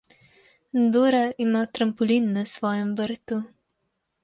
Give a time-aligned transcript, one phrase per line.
[0.95, 3.41] Dora ima trampolin na svojem vrtu.